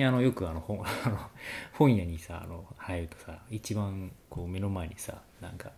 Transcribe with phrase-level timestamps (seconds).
[0.00, 1.18] 近あのよくあの本あの
[1.74, 5.72] 本屋にさあの入るとさ一番こう目の前にさなんか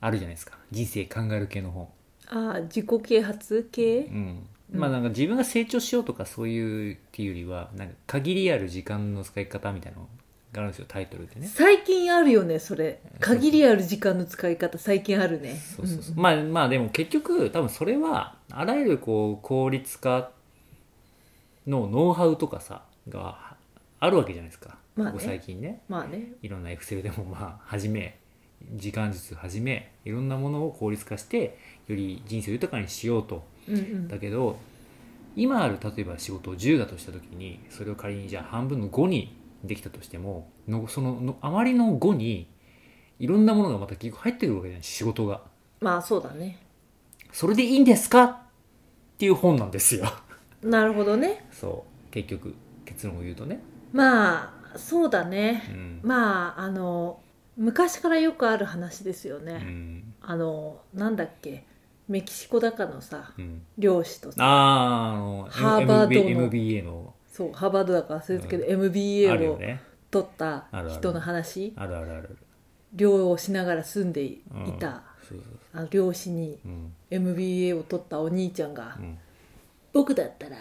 [0.00, 0.58] あるじゃないですか。
[0.70, 1.88] 人生考える系の本。
[2.28, 3.68] ああ自己啓発？
[3.72, 4.00] 系？
[4.02, 4.46] うん。
[4.72, 10.08] まあなんか自分が成長しようとかそういうっていうよりはなんか限りある時間の使い方みたいなの
[10.52, 11.46] があるんですよタイトルでね。
[11.46, 13.00] 最近あるよねそれ。
[13.20, 15.56] 限りある時間の使い方最近あるね。
[15.56, 16.18] そうそうそう、ん。
[16.18, 20.30] まあまあでも結局多分それはあらゆるこう効率化
[21.66, 23.45] のノウハウとかさが
[23.98, 25.12] あるわけじゃないですか、まあね。
[25.12, 25.82] ここ最近ね。
[25.88, 26.32] まあね。
[26.42, 28.18] いろんなエクセルでもまあ始め
[28.74, 33.46] 時間術始めいろんなものを効率化してより人生を豊かにしようと。
[33.68, 34.08] うんうん。
[34.08, 34.58] だけど
[35.34, 42.48] 今ある例えば仕事を10だとした時にそれを仮にじゃあ半分の5にできたとしてものそののあまりの5に
[43.18, 45.42] いろんなものがまた結局入ってくるわけじゃない仕事が。
[45.80, 46.58] まあそうだね。
[47.32, 48.24] それでいいんですか？
[48.24, 48.38] っ
[49.18, 50.06] ていう本なんですよ。
[50.62, 51.46] なるほどね。
[51.50, 52.10] そう。
[52.10, 52.54] 結局
[52.84, 53.60] 結論を言うとね
[53.96, 55.62] まあそうだね。
[55.70, 57.20] うん、まああの
[57.56, 60.14] 昔からよくある話ですようね、ん。
[60.20, 61.64] あのなんだっけ？
[62.08, 64.38] メキシコだかのさうん、漁師とさ。
[64.40, 66.44] ハーバードの。
[66.46, 67.14] MBA の。
[67.26, 69.58] そうハーバードだか忘れたけど、MBA を
[70.10, 71.72] 取った人の話。
[71.76, 72.36] あるあるある。
[72.94, 74.78] 漁をしながら住んでいうん。
[74.78, 76.58] た、そう漁師に
[77.10, 79.18] MBA を取ったお兄ちゃんが、うん。
[79.92, 80.56] 僕だったら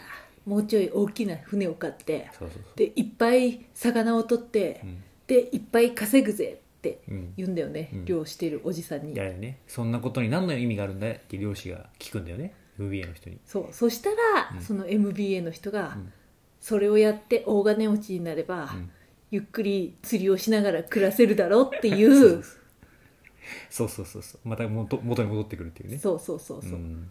[0.45, 2.29] もうちょい大きな船を買って
[2.75, 5.03] でいっぱい魚を取って、そううん。
[5.27, 7.33] でいっぱい稼ぐぜってうん。
[7.35, 8.05] 言うんだよね、うん。
[8.05, 9.13] 漁してるおじさんに。
[9.13, 9.59] いやね。
[9.67, 13.39] そんなことに何の意味があるんだって漁師が聞くんだよね MBA の人に。
[13.45, 13.67] そう。
[13.71, 14.15] そしたら、
[14.55, 14.61] うん。
[14.61, 16.13] その MBA の人が、うん。
[16.59, 18.91] それをやって大金持ちになれば、うん。
[19.31, 22.39] ゆっくり釣りをしながら暮らせるだろうっていそう。
[22.39, 22.43] う
[23.69, 24.47] そうそうそうそう。
[24.47, 25.97] また元元に戻ってくるっていうね。
[25.97, 27.09] そうそうそうそう、っん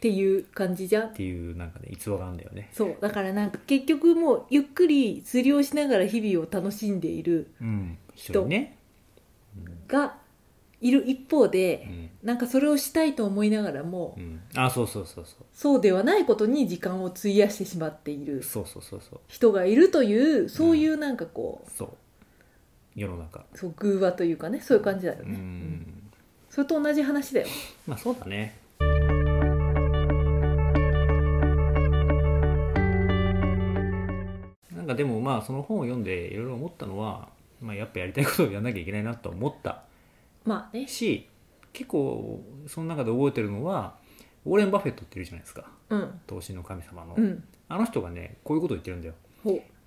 [0.00, 1.08] ていう感じじゃん。
[1.08, 2.68] っていうなんかね逸話があるんだよね。
[2.72, 2.96] そう。
[3.00, 7.98] だからなんか結局もうゆっくり釣りをしながら日々を楽しんでいるうん。
[8.14, 8.76] 一人ね。
[9.88, 10.16] が
[10.82, 12.10] いる一方でう、ん。
[12.22, 14.40] なんかそれをしたいと思いながらも、うん。
[14.54, 15.44] あそうそうそうそう。
[15.54, 19.20] そうではないことに時間を費やしてしまっているそうそうそうそう。
[19.28, 21.88] 人がいるというそういうなんかこう、そう。
[22.94, 23.44] 世の中。
[23.54, 25.86] そう偶話というかねそういう感じだようね、ん。
[26.50, 27.46] それと同じ話だよ。
[27.86, 28.58] まあそうだね
[34.86, 37.28] なんかでもまあその本を読んでいろいろ思ったのは、
[37.60, 39.82] まあ、やっぱやりたいことをやんなきゃいけないなと思った。
[40.44, 40.86] まあね。
[40.86, 41.28] し
[41.72, 43.96] 結構その中で覚えてるのは
[44.44, 45.64] ウォーレン・バフェットっているじゃないですか。
[45.90, 46.20] うん。
[46.28, 47.44] 投資の神様の、うん。
[47.68, 49.14] あの人がねこういうことを言ってるんだよ。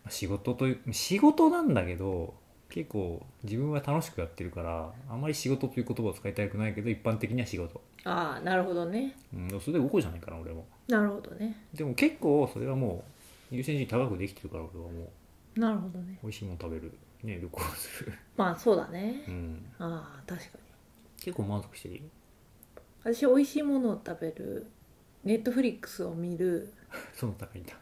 [0.08, 2.34] 仕事という仕事なんだけど
[2.68, 9.16] 結構自分は楽しくやってるからあんまり仕事という言葉を使いたくないけど一般的には仕事、ああなるほどね。
[9.34, 10.66] うん、それで5個じゃないかな俺も。
[10.88, 11.56] なるほどね。
[11.72, 13.17] でも結構それはもう
[13.50, 15.12] 優先順位高くできてるから俺はも
[15.56, 15.60] う。
[15.60, 16.18] なるほどね。
[16.22, 16.92] 美味しいもの食べる。
[17.22, 19.24] ね旅行する、 まあそうだね。
[19.26, 20.60] うん、ああ確かに。
[21.20, 22.00] 結構満足してるよ。
[23.02, 24.66] 私美味しいものを食べる
[25.24, 26.72] ネットフリックスを見る。
[27.14, 27.72] その高いんだ。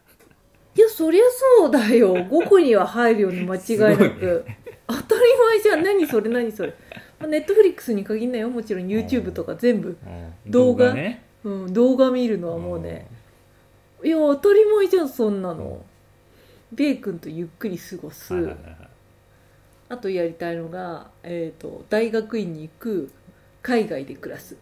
[0.75, 1.23] いやそりゃ
[1.59, 2.15] そうだよ。
[2.29, 4.45] 5個には入るよね間違いなく、
[4.87, 5.83] 当たり前じゃん。
[5.83, 6.73] 何それ何それ。
[7.27, 8.49] ネットフリックスに限んないよ。
[8.49, 9.97] もちろん YouTube とか全部、
[10.45, 10.51] うん。
[10.51, 10.93] 動画。
[10.93, 11.23] ね。
[11.43, 13.07] うん、動画見るのはもうね
[14.03, 15.83] いや当たり前じゃんそんなの。
[16.71, 18.89] ベイ君とゆっくり過ごす、はいはいはいはい。
[19.89, 23.11] あとやりたいのが、えー、と大学院に行く
[23.61, 24.57] 海外で暮らす。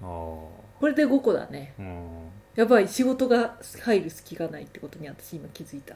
[0.00, 0.52] こ
[0.82, 1.74] れで5個だね。
[1.78, 2.06] うん。
[2.54, 5.94] やばい仕事が入る隙がないってことに私今気づいた。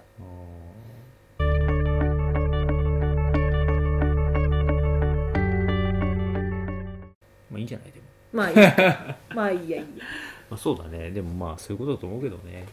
[7.50, 7.92] まあいいんじゃない？
[7.92, 10.04] でも、まあいいか まあいいやいいや。
[10.50, 11.10] まあ、そうだね。
[11.10, 12.66] でもまあそういうことだと思うけどね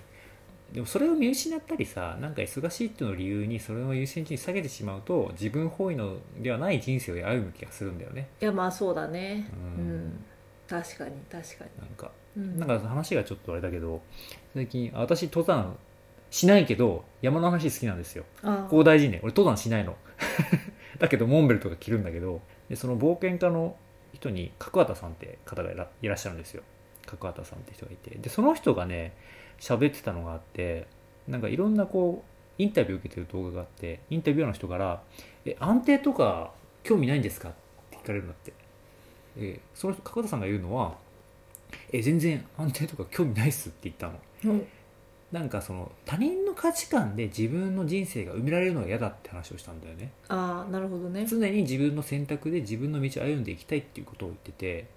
[0.74, 8.28] でもそれを見失ったりさなんか忙しいっていうのを理由にそれを優先順位下げてしまうと自分本位のではない人生を歩む気がするんだよね。
[8.42, 9.50] いやまあそうだね。
[9.78, 10.08] ううん。
[10.08, 10.24] ん、
[10.68, 14.02] 確かに確かなんかに、うん、なんか話がちょっとあれだけど
[14.54, 15.76] 最近あ私登山
[16.30, 18.26] しないけど山の話好きなんですよ。
[18.44, 19.20] あここ大事ね。
[19.24, 19.96] 俺登山しないの。
[21.00, 23.76] だけどモンベルとか着るんだけどでその冒険家の
[24.14, 26.62] 人に角畑さんって方がいらいらっしゃるんですよ。
[27.06, 28.12] 角畑さんって人がいて。
[28.18, 29.14] でその人がね
[29.60, 30.88] 喋ってたのがあって
[31.28, 35.02] なんかいろんなこうインタビューを受けてる動画があってインタビュアーの人から
[35.46, 36.52] 「え安定とか
[36.84, 37.54] 興味ないんですか?」っ
[37.92, 38.54] て聞かれるんだって。
[39.38, 40.98] えその人角畑さんが言うのは
[41.94, 44.20] 「え全然安定とか興味ないっす」って言ったの。
[44.46, 44.68] うん。
[45.32, 50.12] なんかその他人の価値観で自分の人生が埋められるのが嫌だって話をしたんだよね。
[50.28, 51.26] ああなるほどね。
[51.28, 54.88] 常に自分の選択で自分の道を歩んでいきたいっていうことを言ってて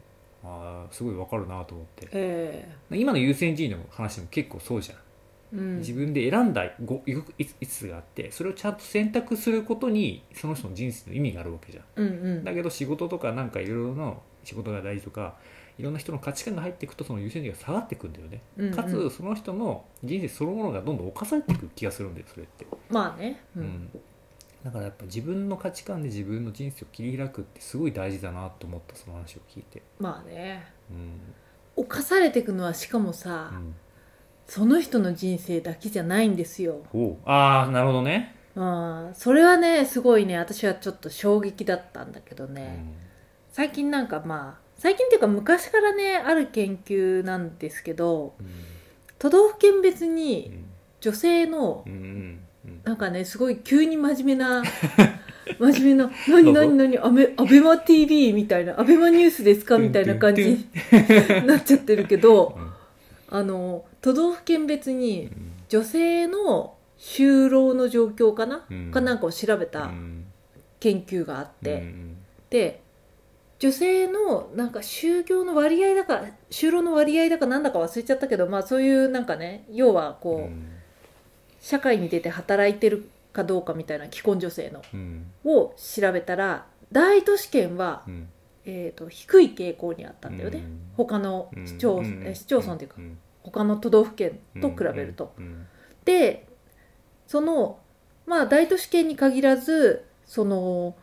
[0.44, 2.09] ああすごいわかるなと思って。
[2.12, 5.79] え今の優先順位の話も結構そうじゃん、えうん。
[5.79, 11.85] 自分で選んだごいくいついつがあってそれをちゃんと選択することにその人の人生の意味があるわけじゃん。
[11.97, 12.11] うんう
[12.41, 12.44] ん。
[12.44, 15.37] だけど仕事とかなんかいろいろの仕事が大事とか
[15.79, 18.75] いろんな人の価値観が入っていくとその優先順位が下がっていくんだよね、うんうん。
[18.75, 23.41] かつその人の人生そのものがどんどん侵されていく気がするんだよそれって、まあね。
[23.56, 23.91] ううんん
[24.64, 29.82] だからやっぱ自分の価値観で自分の人生を切り開くってすごい大事だなと思ったその話を聞いて。
[29.99, 30.73] まあね。
[30.91, 31.20] うん、
[31.85, 33.75] 犯されていくのはしかもさ、うん、
[34.47, 36.82] その人の人生だけじゃないんですよ。
[37.25, 39.11] ああなるほどね、うん。
[39.14, 42.94] それはねすごいね私はちょっと衝撃だったんだけどうね、ん。
[43.50, 48.47] 最近なんかまあ最近っていうか昔からねある研究なんですけどうん。
[49.19, 50.65] 都道府県別うにん。
[51.00, 51.82] 女性の
[52.84, 54.62] なんかねすごい急に真面目な
[55.58, 60.67] 真面目な「何何何アメアベマ t v みたいな「アベマニュースですか?」みたいな感じに
[61.46, 62.58] なっちゃってるけど
[63.29, 65.31] あの都道府県別うにん
[65.69, 68.90] 女性の就労の状況かな、うん。
[68.90, 70.25] かなんかを調べうたん。
[70.81, 72.17] 研究があって、うん。
[72.50, 72.81] で
[73.58, 80.67] 女性のなんか就業の割合だか就労の割合だかなんだか忘れちゃったけどまあそういうなんかね要はこう、うん
[81.62, 85.31] 社会に出て働いてるかどうかみたいな既婚女性のうん。
[85.44, 88.29] を調べたら大都市圏は、うん。
[88.64, 90.81] えー、と低い傾向にあったんだよね、うん。
[90.97, 91.67] 他のうん。
[91.67, 92.23] 市町,、うん。
[92.26, 93.17] え市町村っていうか、ん。
[93.44, 95.32] 他の都道府県と比べると。
[95.38, 95.67] うん。
[96.05, 96.47] で
[97.29, 97.79] その
[98.26, 100.97] まあ大都市圏に限らずその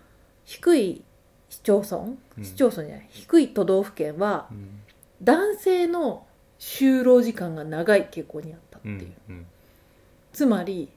[0.44, 1.04] 低い
[1.50, 2.44] 市町村、うん。
[2.44, 4.82] 市町村じゃない低い都道府県はうん。
[5.24, 6.26] 男性の
[6.60, 9.14] 就労時間が長い傾向にあったっていう、
[10.34, 10.90] つまり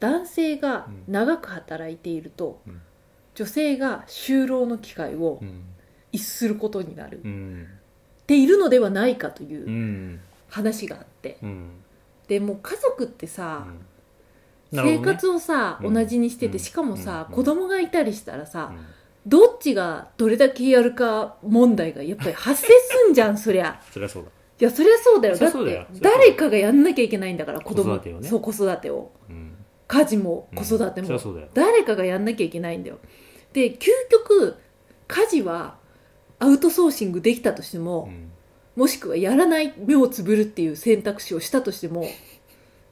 [0.00, 2.80] 男性が長く働いていると、うん。
[3.34, 5.64] 女性が就労の機会をうん。
[6.14, 7.66] 逸することになる、っうん。
[8.26, 10.20] ているのではないかといううん。
[10.48, 11.38] 話があって。
[11.42, 11.70] うん。
[12.28, 13.66] でもう家族ってさ、
[14.70, 14.98] ね。
[14.98, 15.94] 活をさ、うん。
[15.94, 16.58] 同じにしてて、うん。
[16.58, 17.34] しかもさ、うん。
[17.34, 18.84] 子供がいたりしたらさ、うん。
[19.26, 23.80] どっちがどれだけやるか問題がやっぱり発生すんじゃんそりゃ。
[23.90, 24.28] そりゃそうだ。
[24.28, 24.32] い
[24.64, 25.36] やそりゃそうだよ。
[25.36, 28.28] だって誰かがやんなきゃいけないんだから子供子育てをね。
[28.28, 29.10] そう子育てを。
[29.28, 29.56] うん。
[29.88, 31.48] 家事もうん子育ても、うだよ。
[31.52, 32.98] 誰かがやんなきゃいけないんだよ。
[33.52, 34.56] で究極
[35.08, 35.76] 家事は
[36.38, 38.30] アウトソーシングできたとしても、うん。
[38.76, 42.08] もしくはやらない目をつぶるっていう選択肢をしたとしてもい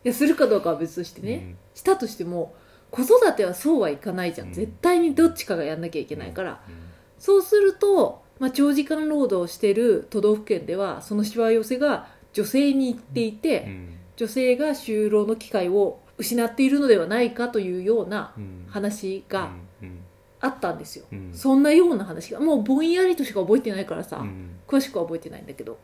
[0.02, 2.54] やするかどうかは別としてね、したとしても
[2.90, 4.52] 子育てはそうはいかないじゃん、うん。
[4.52, 6.74] 絶対にどっちかがやんなきゃいけないから、うん。
[7.18, 13.96] そうすると、まあ、長時間労働をしている都道府県ではそのしわ寄せが女性に行っていて、うん。
[14.16, 18.66] 女性が就労の機会を失っているのではないかというようなうん。
[18.68, 19.50] 話が
[19.82, 20.00] うん。
[20.40, 21.30] あったんですよ、うん。
[21.34, 22.40] そんなような話が。
[22.40, 24.56] もうぼんやりとしか覚えてないからさ、うん。
[24.66, 25.78] 詳しくは覚えてないんだけど。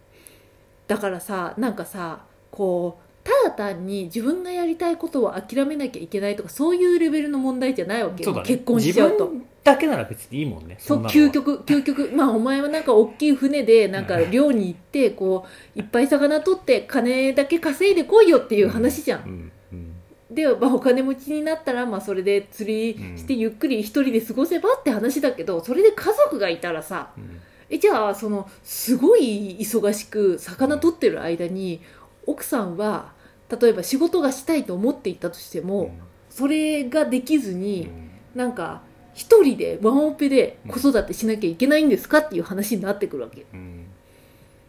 [0.86, 8.42] だからさなんかさこうただ単に自分がやりたいことを諦めなきゃいけないとかそういうレベルの問題じゃないわけよ、ね。
[8.44, 9.24] 結婚しちゃうと。
[9.26, 10.76] 自分だけなら別にいいもんね。
[10.78, 12.10] そう究極究極。
[12.14, 19.92] まあお前はなんか大きい船でなんか漁に行ってこういっぱい魚取って金だけ稼いでこいよっていう話じゃん、うんうん
[20.28, 27.40] で、まあ、お金持ちになったら、まあ、それで釣りしてゆっくり一人で過ごせばって話だけどそれで家族がいたらさうん。
[27.68, 31.80] えじゃあそのすごい忙しく魚取ってる間に
[32.26, 33.12] 奥さんは
[33.48, 35.94] 例えば仕事がしたいと思っていたとしても、
[36.30, 37.60] それができずうん。
[37.60, 37.88] に、
[38.34, 38.82] なんか
[39.14, 43.46] 一人でワンオペで子育てしなきゃいけないんですかっていう話になってくるわけ。
[43.52, 43.86] うん。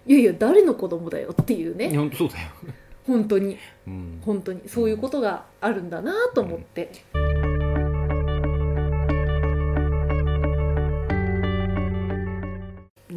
[0.06, 1.96] いやいや誰の子供だよっていうね。
[1.96, 2.50] 本当そうだよ、
[3.06, 3.58] 本当に。
[3.88, 4.62] うん、本当に。
[4.68, 6.92] そういうことがあるんだなと思って、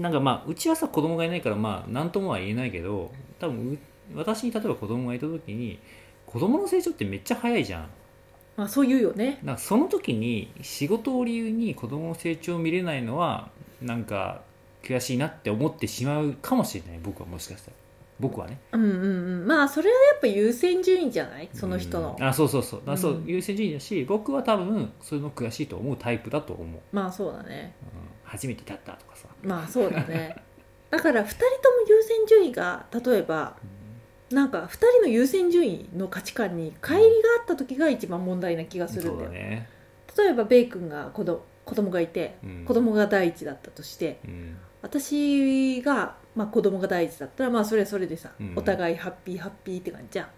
[0.01, 3.79] なんかまあうちはさ子供がいないからまあ何ともは言えないけど多分う
[4.15, 5.79] 私に例えば子供がいた時に
[6.27, 7.89] 子供の成長ってめっちゃ早いじゃん。
[8.57, 9.39] まあそう言うよね。
[9.43, 13.51] なんかその時に仕事を理由に子供の成長を見れないのは
[13.81, 14.43] なんか
[14.83, 17.01] 悔しいなって思ってしまうかもしれない。
[17.03, 17.77] 僕はもしかしたら。
[18.19, 18.61] 僕はね。
[18.73, 19.47] うんうんうん。
[19.47, 21.49] まあそれはやっぱ優先順位じゃない？
[21.55, 22.17] その人の。
[22.19, 22.27] うん。
[22.27, 22.83] あそうそうそう。
[22.85, 23.27] だそう、うん。
[23.27, 27.75] 優先順位だし僕は多分そういうの悔しいと思うタイプだと思う、まあそうだね。
[27.81, 28.01] うん。
[28.25, 30.37] 初めてだったとかさ、まあそうだね。
[30.91, 31.49] だから2人とも
[31.89, 33.57] 優先順位が例えば
[34.31, 37.09] なんか2人の優先順位の価値観に乖離が
[37.41, 39.31] あった時が一番問題な気がするそんだよ。
[39.31, 39.69] ね、
[40.17, 42.65] 例えばベイ君が子ど子供がいてうん。
[42.65, 44.57] 子供が第一だったとしてうん。
[44.83, 48.53] 私が、まあ、子供が第一だったらまあそれはそれでさ、うん。
[48.57, 50.27] お互いハッピーハッピーって感じじゃん。
[50.27, 50.31] うん。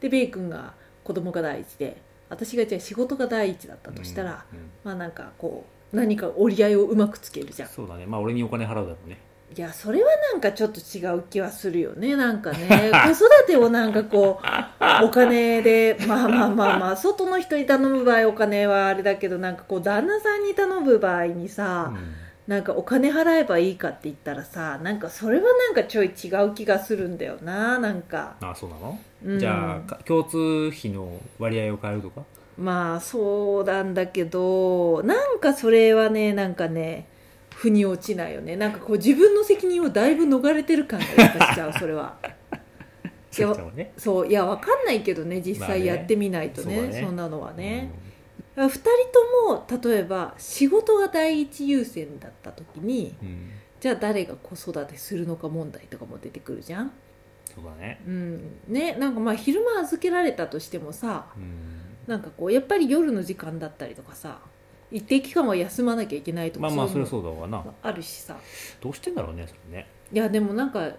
[0.00, 4.44] でベイ君が子供が第一で私がじゃあ仕事が第一だったとしたら、
[4.84, 7.68] まあなんかこう何か折り合いをうまくつけるじゃん。
[7.68, 8.06] そうだね。
[8.06, 9.18] まあ俺にお金払うだろうね
[9.56, 12.92] いやそれはなんかちょっと違う気はするよねなんかね。
[13.04, 21.92] 子育てをなんかこうお金でまあまあまあまあ外の人に頼む場合お金はあれだけどなんかこう旦那さんに頼む場合にさ、
[22.46, 29.38] なんかお金払えばいいかって言ったらさなんかそれはなんかちょい違う気がするんだよななんか、あそうなの、うん。
[29.38, 32.22] じゃあか共通費の割合を変えるとか？
[32.56, 37.08] まあそうなんだけどなんかそれはねなんかね
[37.60, 38.56] 腑に落ちないよね。
[38.56, 42.16] なんかこう自分の責任をだいぶ逃れてる感がやっぱしちゃうそれは。
[42.24, 42.34] さっ
[43.30, 43.92] ちゃんはね。
[43.98, 47.00] そういやわかんないけどね実際やってみないとね,、そうだね。
[47.04, 47.90] そんなのはね、
[48.56, 53.50] 2人とも例えば仕事が第一優先だった時にうん、うん。
[53.78, 56.92] じゃあ誰が子育てするのか問題とかも出てくるじゃん。
[57.44, 58.00] そうだね。
[58.06, 58.58] うん。
[58.68, 61.80] ねなんかまあ昼間預けられたとしてもさうん。
[62.06, 64.40] なんかこうやっぱり夜の時間だったりとかさ
[64.90, 67.58] 一定期間は休まなきゃいけないとかまあまあそれはそうだわな。
[67.58, 68.36] もあるしさ。
[68.80, 69.86] どうしてんだろうねそれね。
[70.12, 70.90] いやでもなんか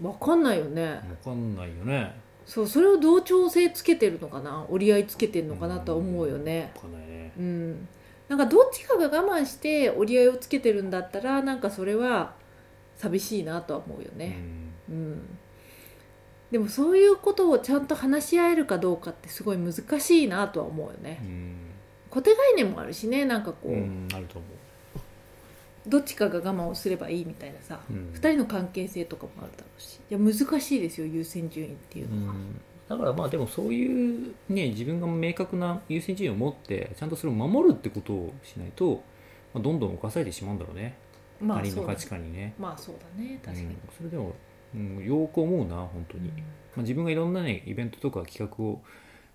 [0.00, 1.00] わかんないよね。
[1.24, 2.14] 分かんないよね。
[2.46, 4.66] そうそれをどう調整つけてるのかな？
[4.68, 6.72] 折り合いつけてるのかなとは思うよね。
[6.74, 7.32] 分かんないね。
[7.38, 7.88] うん。
[8.28, 12.34] なんかどっちかが我慢して折り合いをつけてるんだったらなんかそれは
[12.96, 14.38] 寂しいなとは思うよね。
[14.88, 15.38] うん、
[16.50, 21.18] でもそういうことをちゃんと話し合えるかどうかってすごい難しいなとは思うよね。
[21.22, 21.56] うん
[22.12, 24.46] 固定概念もあるしねなんかこう、うん、うん、あると思
[25.86, 30.00] どっちかが我慢をすればいいみたいなさ、う、うん、二人の関係性とかもあるだろうし。
[30.10, 32.60] いや難しいですよ優先順位っていうのは、うん。
[32.88, 39.02] だからまあでもそういうね自分が明確な優先順位を持ってちゃんとそれを守るってことをしないと、
[39.54, 40.96] まあ、どんどん侵されてしまうんだろうね、
[41.40, 43.40] まあそうだ他人の価値観にね、まあそうだね。
[43.44, 44.34] 確かに、うん、それでも、
[44.74, 46.34] うん、よく思うな本当に、ま
[46.78, 48.82] あ、自分がいろんなねイベントとか企画を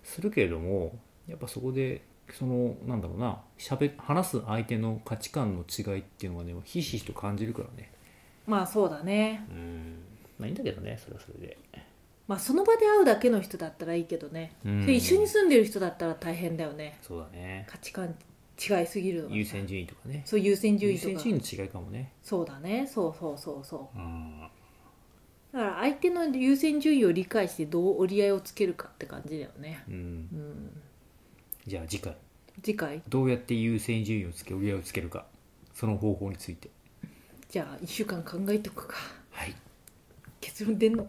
[0.02, 7.90] するけれどもやっぱそこでそのなんだろうなしゃべ話す相手の価値観の違いっていうのがねひしひしと感じるからね。
[8.46, 9.44] まあそうだね。
[9.50, 9.98] うん。
[10.38, 11.58] まあいいんだけどねそれはそれで、
[12.26, 14.86] まあその場で会うだけの人だったらいいけどね、うん。
[14.86, 16.98] で一緒に住んでる人だったら大変だよね。
[17.02, 17.66] そうだね。
[17.68, 18.14] 価値観
[18.58, 20.22] 違いすぎるの優先順位とかね。
[20.24, 21.18] そう優先順優位とか。
[21.20, 22.12] 先順位の違いかもね。
[22.22, 22.86] そうだね。
[22.86, 23.98] そうそうそうそう。
[23.98, 24.40] うん。
[25.52, 29.82] だから相手の優先順位を理解してどう折り合いをつけるかって感じだよね。
[29.88, 29.94] うん。
[29.94, 30.82] うん
[31.68, 32.16] じゃあ次回。
[32.62, 33.02] 次回？
[33.08, 35.26] どうやって優先順位をつけ折り合いをつけるか。
[35.74, 36.70] その方法について。
[37.50, 38.96] じゃあ1週間考えとくか。
[39.30, 39.54] はい。
[40.40, 41.06] 結論出んの？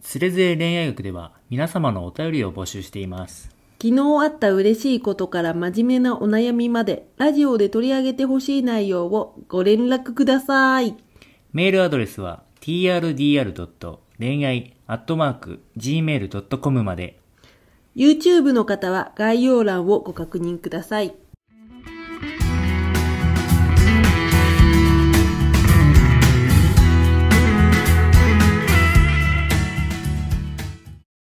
[0.00, 3.54] つれづれ恋愛学では皆様のお便りを募集しています。
[3.82, 10.96] 昨日あった嬉しいことから真面目なお悩みまでラジオで取り上げてほしい内容をご連絡ください。
[11.52, 13.98] メールアドレスは trdr.
[14.18, 17.17] 恋愛 .gmail.com まで
[17.98, 21.16] YouTube の方は概要欄をご確認ください。